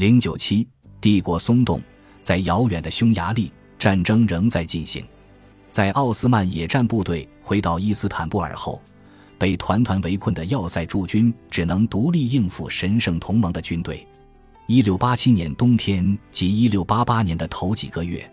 [0.00, 0.66] 零九七，
[0.98, 1.78] 帝国松动，
[2.22, 5.04] 在遥远的匈牙利，战争仍在进行。
[5.70, 8.80] 在奥斯曼野战部队回到伊斯坦布尔后，
[9.36, 14.06] 被团团围困的要塞驻军只能独立应付神圣同盟的军队。
[14.66, 18.26] 一六八七年冬天及一六八八年的头几个月，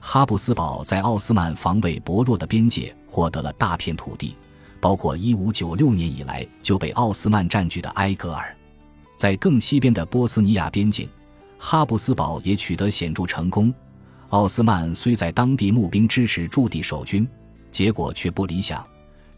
[0.00, 4.36] 哈布斯堡在奥斯曼防卫薄弱的边界获得了大片土地，
[4.82, 8.54] 包括一五九六年以来就被奥斯曼占据的埃格尔。
[9.16, 11.08] 在更西边的波斯尼亚边境，
[11.58, 13.72] 哈布斯堡也取得显著成功。
[14.28, 17.26] 奥斯曼虽在当地募兵支持驻地守军，
[17.70, 18.84] 结果却不理想。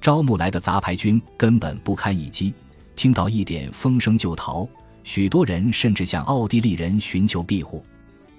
[0.01, 2.55] 招募来的杂牌军根本不堪一击，
[2.97, 4.67] 听到一点风声就逃，
[5.05, 7.85] 许多人甚至向奥地利人寻求庇护。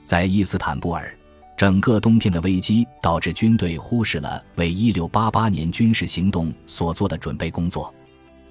[0.05, 1.15] 在伊斯坦布尔，
[1.55, 7.93] 整个冬天的危机导致军队忽视了为1688年军事行动所做的准备工作。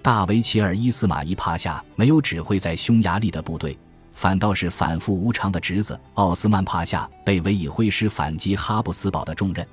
[0.00, 3.76] 大维齐尔·伊斯马伊帕夏没有指挥在匈牙利的部队，
[4.12, 9.66] 反倒是反复无常的侄子奥斯曼帕夏被委以挥师反击哈布斯堡的重任。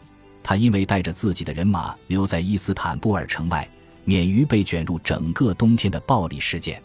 [0.44, 3.68] 他因为带着自己的人马留在伊斯坦布尔城外，
[4.04, 6.82] 免于被卷入整个冬天的暴力事件。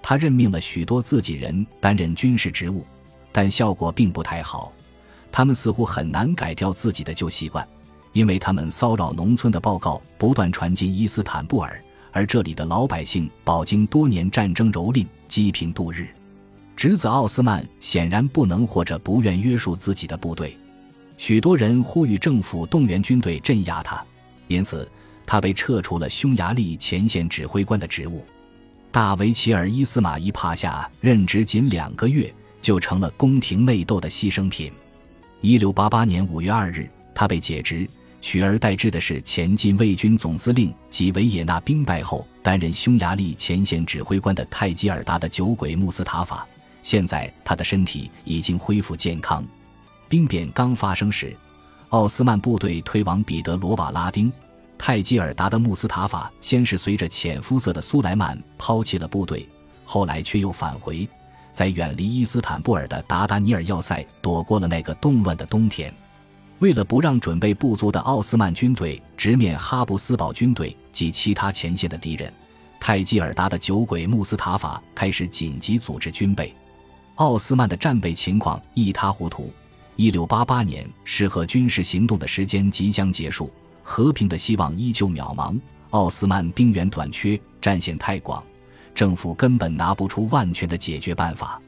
[0.00, 2.86] 他任命了许多自己人担任军事职务，
[3.32, 4.72] 但效果并不太好。
[5.32, 7.66] 他们似乎很难改掉自己的旧习惯，
[8.12, 11.82] 因为他们骚扰农村的报告不断传进伊斯坦布尔。
[12.14, 16.06] 而这里的老百姓饱经多年战争蹂躏，积贫度日。
[16.76, 20.56] 侄子奥斯曼显然不能或者不愿约束自己的部队，
[21.18, 24.00] 许多人呼吁政府动员军队镇压他，
[24.46, 24.88] 因此
[25.26, 28.24] 他被撤除了匈牙利前线指挥官的职务。
[28.92, 34.72] 大维齐尔·伊斯马伊帕夏任职仅两个月，就成了宫廷内斗的牺牲品。
[35.40, 37.88] 一六八八年五月二日，他被解职。
[38.24, 46.46] 取而代之的是前进卫军总司令及维也纳兵败后担任匈牙利前线指挥官的泰基尔达的酒鬼穆斯塔法。
[46.82, 49.44] 现在他的身体已经恢复健康。
[50.08, 51.36] 兵变刚发生时，
[51.90, 54.32] 奥斯曼部队推往彼得罗瓦拉丁。
[54.78, 59.46] 泰基尔达的穆斯塔法先是随着浅肤色的苏莱曼抛弃了部队，
[59.84, 61.06] 后来却又返回，
[61.52, 65.94] 在远离伊斯坦布尔的达达尼尔要塞躲过了那个动乱的冬天。
[66.60, 72.32] 为了不让准备不足的奥斯曼军队直面哈布斯堡军队及其他前线的敌人，
[72.80, 76.54] 泰基尔达的酒鬼穆斯塔法开始紧急组织军备。
[77.16, 79.52] 奥斯曼的战备情况一塌糊涂。
[79.96, 83.48] 一六八八年，适合军事行动的时间即将结束，
[83.82, 85.56] 和平的希望依旧渺茫。
[85.90, 88.42] 奥斯曼兵源短缺，战线太广，
[88.92, 91.62] 政府根本拿不出万全的解决办法。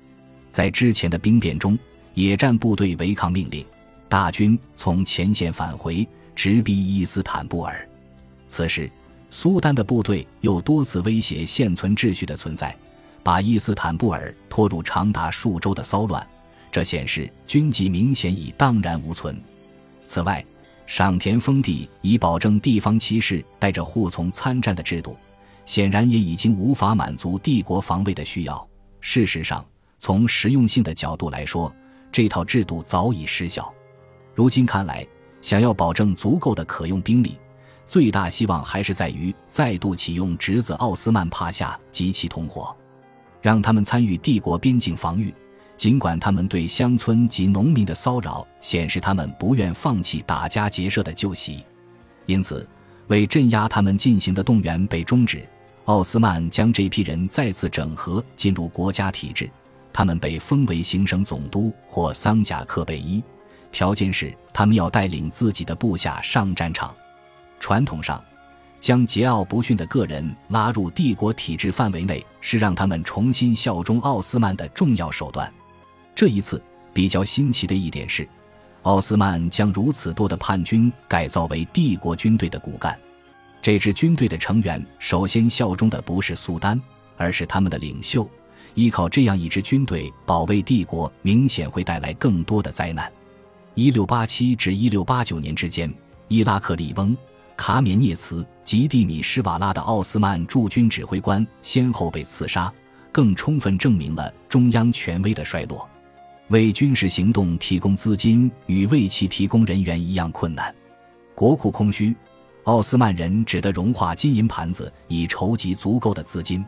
[0.50, 1.78] 在之前的兵变中，
[2.14, 3.64] 野战部队违抗命令。
[4.08, 7.88] 大军从前线返回，直逼伊斯坦布尔。
[8.46, 8.90] 此时，
[9.30, 12.74] 苏丹的部队又多次威胁现存秩序的存在，
[13.22, 16.24] 把伊斯坦布尔拖入长达数周的骚乱。
[16.70, 19.40] 这显示军纪明显已荡然无存。
[20.04, 20.44] 此外，
[20.86, 25.16] 赏田封地以保证地方骑士带着护从参战的制度，
[25.64, 28.68] 显然也已经无法满足帝国防卫的需要。
[29.00, 29.64] 事实上，
[29.98, 31.74] 从实用性的角度来说，
[32.12, 33.72] 这套制度早已失效。
[34.36, 35.04] 如今看来，
[35.40, 37.38] 想要保证足够的可用兵力，
[37.86, 42.76] 最大希望还是在于再度启用侄子奥斯曼帕夏及其同伙，
[43.40, 45.34] 让他们参与帝国边境防御。
[45.74, 51.64] 尽管他们对乡村及农民的骚扰显示他们不愿放弃打家劫舍的旧习，
[52.26, 52.66] 因此
[53.06, 55.46] 为镇压他们进行的动员被终止。
[55.84, 59.48] 奥斯曼将这批人再次整合进入国家体制，
[59.92, 63.22] 他们被封为行省总督或桑贾克贝伊。
[63.76, 66.94] 条件是，他们要带领自己的部下上战场。
[67.60, 68.24] 传统上，
[68.80, 75.52] 将桀骜不驯的个人拉入帝国体制范围内，是让他们重新效忠奥斯曼的重要手段。
[76.14, 76.58] 这一次
[76.94, 78.26] 比较新奇的一点是，
[78.84, 82.98] 奥斯曼将如此多的叛军改造为帝国军队的骨干。
[83.60, 86.80] 这支军队的成员首先效忠的不是苏丹，
[87.18, 88.26] 而是他们的领袖。
[88.72, 93.12] 依靠这样一支军队保卫帝国，明显会带来更多的灾难。
[93.78, 95.92] 一六八七至一六八九年之间，
[96.28, 97.14] 伊拉克里翁、
[97.58, 102.72] 卡缅涅茨及蒂米施瓦拉的奥斯曼驻军指挥官先后被刺杀，
[103.12, 105.86] 更充分证明了中央权威的衰落。
[106.48, 110.74] 为军事行动提供资金与为其提供人员一样困难，
[111.34, 112.16] 国库空虚，
[112.64, 116.64] 奥斯曼人只得融化金银盘子以筹集足够的资金。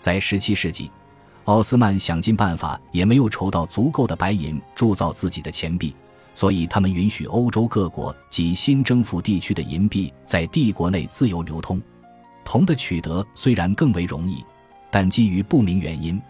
[0.00, 0.90] 在十七世纪，
[1.44, 5.94] 奥斯曼想尽办法也没有筹到足够的白银铸造自己的钱币。
[6.38, 11.82] 所以，他们允许欧洲各国及新征服地区的银币在帝国内自由流通。
[12.44, 14.44] 铜的取得虽然更为容易，
[14.88, 16.22] 但基于不明原因，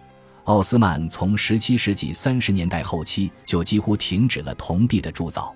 [0.44, 5.54] 奥斯曼从17世纪30年代后期就几乎停止了铜币的铸造，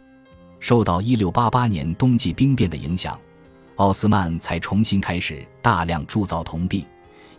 [0.60, 3.18] 受到1688年冬季兵变的影响，
[3.76, 6.84] 奥斯曼才重新开始大量铸造铜币，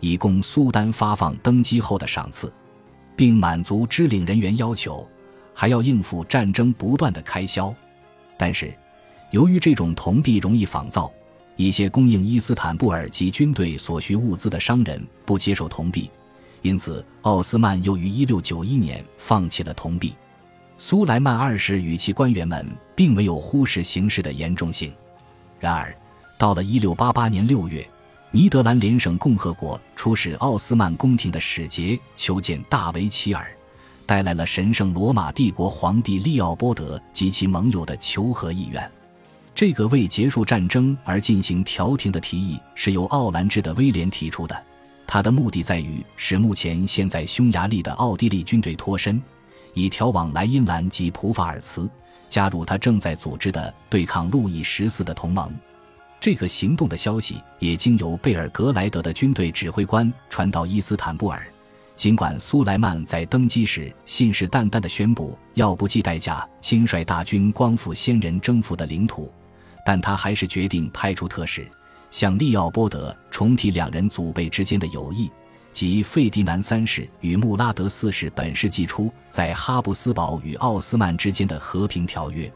[0.00, 2.52] 以供苏丹发放登基后的赏赐，
[3.14, 5.08] 并满足支领人员要求，
[5.54, 7.74] 还要应付战争不断的开销。
[8.36, 8.74] 但是，
[9.30, 11.10] 由于这种铜币容易仿造，
[11.56, 16.10] 一些供应伊斯坦布尔及军队所需物资的商人不接受铜币。
[16.62, 20.14] 因此，奥斯曼又于1691年放弃了铜币。
[20.76, 22.66] 苏莱曼二世与其官员们
[22.96, 24.92] 并没有忽视形势的严重性。
[25.60, 25.94] 然而，
[26.36, 27.88] 到了1688年6月，
[28.32, 33.56] 尼德兰联省共和国出使奥斯曼宫廷的使节求见大维齐尔，
[34.06, 38.90] 带来了神圣罗马帝国皇帝利奥波德及其盟友的求和意愿。
[39.54, 44.64] 这个为结束战争而进行调停的提议是由奥兰治的威廉提出的。
[45.06, 49.22] 他的目的在于使目前现在匈牙利的奥地利军队脱身，
[49.72, 51.88] 以调往莱茵兰及普法尔茨，
[52.28, 55.54] 加入他正在组织的对抗路易十四的同盟。
[56.18, 61.46] 这个行动的消息也经由贝尔格莱德的军队指挥官传到伊斯坦布尔。
[61.96, 69.32] 尽管苏莱曼在登基时信誓旦旦地宣布要不计代价亲率大军光复先人征服的领土，
[69.86, 71.66] 但他还是决定派出特使。
[72.10, 75.30] 向利奥波德重提两人祖辈之间的友谊，
[75.72, 82.52] 及费迪南三世与穆拉德四世本世纪初在哈布斯堡与奥斯曼之间的和平条约。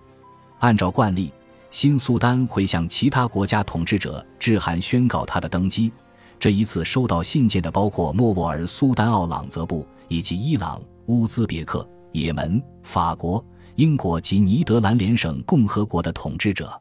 [0.60, 1.32] 按照惯例，
[1.70, 5.92] 新苏丹会向其他国家统治者致函宣告他的登基。
[6.40, 13.44] 这一次收到信件的包括莫卧儿苏丹奥朗泽布以及伊朗、乌兹别克、也门、法国、
[13.74, 16.80] 英国及尼德兰联省共和国的统治者。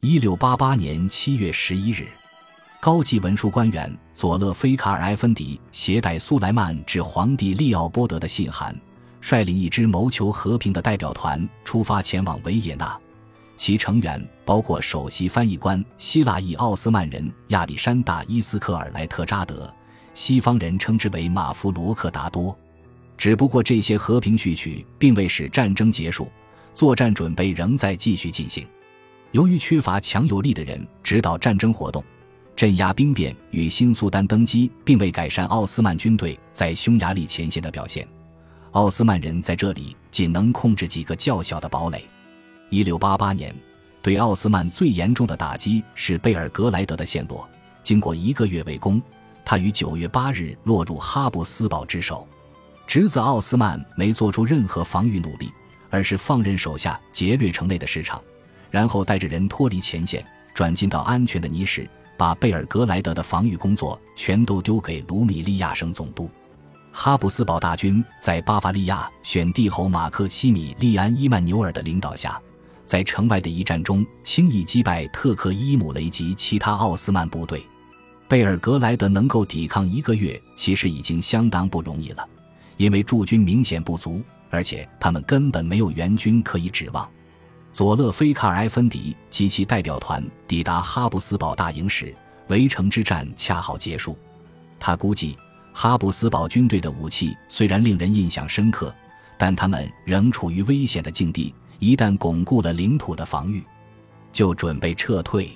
[0.00, 2.06] 一六八八年七月十一日，
[2.80, 8.76] 高级文书官员佐勒菲卡尔埃芬迪携带苏莱曼致皇帝利奥波德的信函，
[9.20, 12.98] 率领一支谋求和平的代表团出发前往维也纳。
[13.58, 19.70] 其成员包括首席翻译官希腊裔奥斯曼人亚历山大伊斯克尔莱特扎德，
[20.14, 22.56] 西方人称之为马夫罗克达多。
[23.18, 26.30] 只不过这些和平序曲并未使战争结束，
[26.72, 28.64] 作战准备仍在继续进行。
[29.32, 32.02] 由于缺乏强有力的人指导战争活动，
[32.54, 38.06] 镇压兵变与新苏丹登基并未改善奥斯曼军队在匈牙利前线的表现。
[38.70, 42.04] 奥斯曼人在这里仅能控制几个较小的堡垒。
[42.70, 43.54] 一六八八年，
[44.02, 47.48] 对奥斯曼最严重的打击是贝尔格莱德的陷落。
[47.82, 49.00] 经过一个月围攻，
[49.44, 52.26] 他于九月八日落入哈布斯堡之手。
[52.86, 55.50] 侄子奥斯曼没做出任何防御努力，
[55.90, 58.20] 而是放任手下劫掠城内的市场。
[58.70, 61.88] 然后带着人脱离前线，转进到安全的尼什，
[62.18, 66.30] 把贝尔格莱德的防御工作全都丢给卢米利亚省总督。
[66.92, 72.40] 哈布斯堡大军在巴伐利亚选帝侯马克西米利安伊曼纽尔的领导下，
[72.88, 77.62] 在城外的一战中轻易击败特克伊姆雷及其他奥斯曼部队。
[78.26, 82.26] 贝尔格莱德能够抵抗一个月，其实已经相当不容易了，
[82.78, 87.06] 因为驻军明显不足，而且他们根本没有援军可以指望。
[87.74, 92.16] 佐勒菲卡尔埃芬迪及其代表团抵达哈布斯堡大营时，
[92.48, 94.16] 围城之战恰好结束。
[94.80, 95.36] 他估计，
[95.74, 98.94] 哈布斯堡军队的武器虽然令人印象深刻，
[99.36, 101.52] 但他们仍处于危险的境地。
[101.78, 103.64] 一旦巩固了领土的防御，
[104.32, 105.50] 就准备撤退。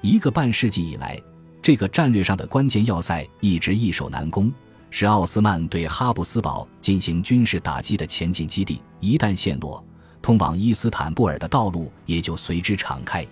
[0.00, 1.20] 一个半世纪以来，
[1.60, 4.52] 这个战略上的关键要塞一直易守难攻，
[4.90, 8.80] 是奥斯曼对哈布斯堡进行军事打击的前进基地。
[8.98, 9.84] 一旦陷落，
[10.22, 13.26] 通往伊斯坦布尔的道路也就随之敞开。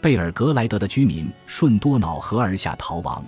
[0.00, 3.24] 贝尔格莱德的居民顺多瑙河而下逃亡，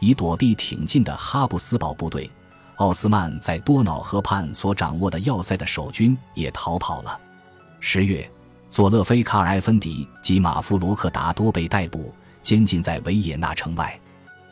[0.00, 2.28] 以躲避挺进的哈布斯堡部队。
[2.76, 7.20] 奥斯曼在多瑙河畔所掌握的要塞的守军也逃跑了。
[7.80, 8.28] 十月，
[8.68, 13.98] 佐勒菲卡尔埃芬迪及马夫罗克达多被逮捕，监禁在维也纳城外。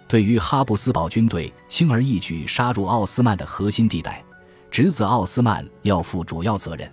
[0.06, 4.22] 对于哈布斯堡军队轻而易举杀入奥斯曼的核心地带，
[4.70, 6.90] 侄子奥斯曼要负主要责任。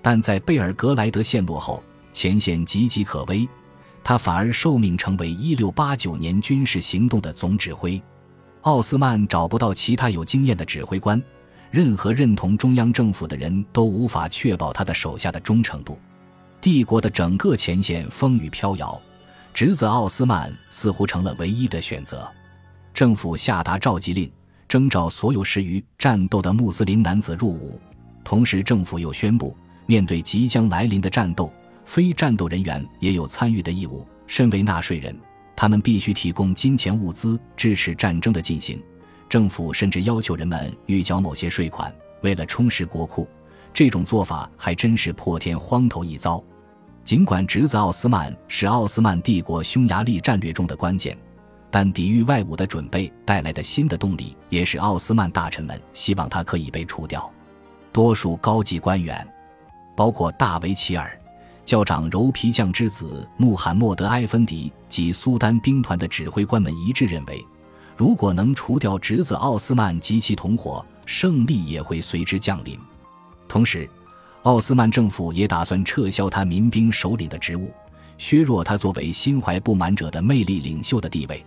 [0.00, 3.48] 但在贝尔格莱德陷落后，前线岌岌可危，
[4.04, 8.00] 他反而受命成为1689年军事行动的总指挥。
[8.62, 11.20] 奥斯曼找不到其他有经验的指挥官，
[11.72, 15.98] 任何认同中央政府的人都无法确保他的手下的忠诚度。
[16.60, 19.00] 帝国的整个前线风雨飘摇，
[19.54, 22.30] 侄子奥斯曼似乎成了唯一的选择。
[22.92, 24.30] 政府下达召集令，
[24.68, 27.80] 征召所有适于战斗的穆斯林男子入伍，
[28.22, 29.56] 同时政府又宣布。
[29.86, 31.50] 面对即将来临的战斗，
[31.86, 34.06] 非战斗人员也有参与的义务。
[34.26, 35.18] 身为纳税人，
[35.56, 38.80] 他们必须提供金钱物资支持战争的进行。
[39.32, 43.26] 政府甚至要求人们预缴某些税款，为了充实国库。
[43.72, 46.44] 这种做法还真是破天荒头一遭。
[47.02, 51.16] 尽管侄子奥斯曼是奥斯曼帝国匈牙利战略中的关键，
[51.70, 57.32] 但抵御外侮的准备带来的新的动力，也使奥斯曼大臣们希望他可以被除掉。
[57.90, 59.26] 多数高级官员，
[59.96, 61.18] 包括大维齐尔。
[61.64, 67.42] 教长柔皮匠之子穆罕默德·埃芬迪及苏丹兵团的指挥官们一致认为，
[68.02, 72.76] 如果能除掉侄子奥斯曼及其同伙，胜利也会随之降临。
[73.46, 73.88] 同时，
[74.42, 77.72] 奥斯曼政府也打算撤销他民兵首领的职务，
[78.18, 81.46] 削弱他作为心怀不满者的魅力领袖的地位。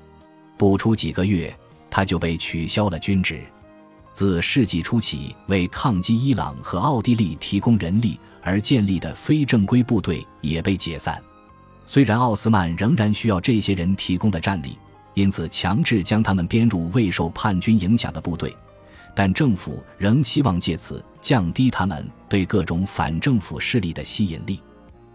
[0.55, 1.53] 不出几个月，
[1.91, 3.41] 他就被取消了军职。
[4.13, 8.17] 自世纪初起，为抗击伊朗和奥地利提供人力。
[8.41, 11.21] 而建立的非正规部队也被解散。
[11.85, 14.77] 虽然奥斯曼仍然需要这些人提供的战力，
[15.15, 18.55] 因此强制将他们编入未受叛军影响的部队，
[19.15, 24.61] 但政府仍希望借此降低他们对各种反政府势力的吸引力。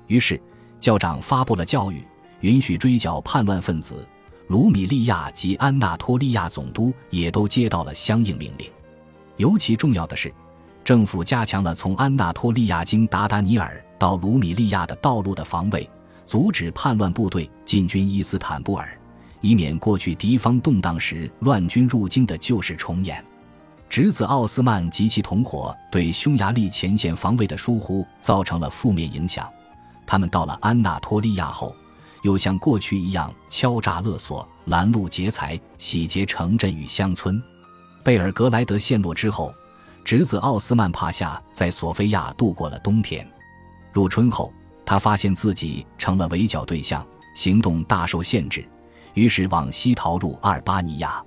[0.09, 0.41] 于是，
[0.81, 2.03] 教长发布了教育，
[2.41, 4.05] 允许追缴叛乱分子。
[4.49, 8.69] 卢米利亚及安纳托利亚总督也都接到了相应命令。
[9.37, 10.33] 尤其重要的是。
[10.83, 15.89] 政府加强了从安纳托利亚经达达尼尔到卢米利亚的道路的防卫，
[16.27, 18.99] 阻止叛乱部队进军伊斯坦布尔，
[19.41, 23.25] 以免过去敌方动荡时乱军入京的旧事重演。
[23.89, 29.49] 侄子奥斯曼及其同伙对匈牙利前线防卫的疏忽造成了负面影响。
[30.07, 31.75] 他们到了安纳托利亚后，
[32.23, 37.43] 又像过去一样敲诈勒索、拦路劫财、洗劫城镇与乡村。
[38.05, 39.53] 贝尔格莱德陷落之后。
[40.03, 43.25] 侄子奥斯曼帕夏在索菲亚度过了冬天。
[43.93, 44.51] 入春后，
[44.85, 48.67] 他发现自己成了围剿对象，行动大受限制，
[49.15, 51.23] 于是往西逃入阿尔巴尼亚。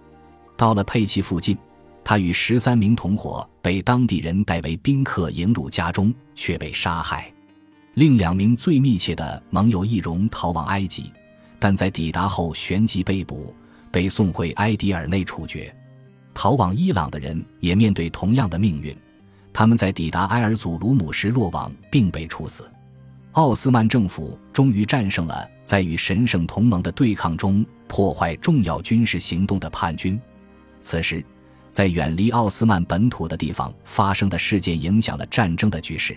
[0.56, 1.58] 到了佩奇附近，
[2.04, 7.32] 他与十三名同伙被当地人代为宾客迎入家中，却被杀害。
[7.96, 11.12] 另两名最密切的盟友易容逃往埃及，
[11.60, 13.54] 但在抵达后旋即被捕，
[13.92, 15.74] 被送回埃迪尔内处决。
[16.34, 18.96] 逃往伊朗的人也面对同样的命运，
[19.54, 22.68] 他们在抵达埃尔祖鲁姆时落网并被处死。
[23.34, 30.20] 奥斯曼政府终于战胜了在与神圣同盟的对抗中破坏重要军事行动的叛军。
[30.82, 31.24] 此时，
[31.72, 36.16] 在远离奥斯曼本土的地方发生的事件影响了战争的局势。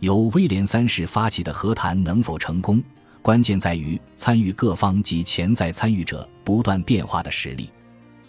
[0.00, 2.82] 由威廉三世发起的和谈能否成功，
[3.22, 7.70] 关键在于参与各方及潜在参与者不断变化的实力。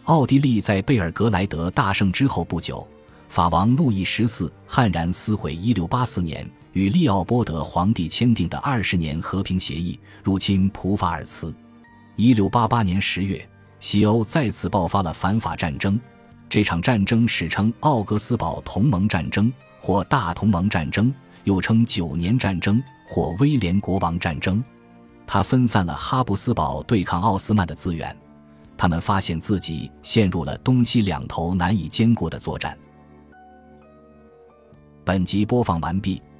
[0.03, 2.88] 奥地利在贝尔格莱德大胜之后不久，
[3.27, 11.53] 法王路易十四悍然撕毁1684年与利奥波德皇帝签订的二十年和平协议，入侵普法尔茨。
[12.18, 13.48] 1688年十月，
[13.80, 16.00] 西欧再次爆发了反法战争，
[16.50, 21.13] 这场战争史称奥格斯堡同盟战争或大同盟战争，
[21.44, 24.63] 又称九年战争或威廉国王战争。
[25.25, 28.15] 它分散了哈布斯堡对抗奥斯曼的资源。
[28.75, 32.77] 他们发现自己陷入了东西两头难以兼顾的作战。
[35.06, 36.22] 本集播放完毕，